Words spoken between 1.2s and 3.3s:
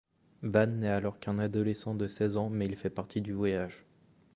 adolescent de seize ans, mais il fait partie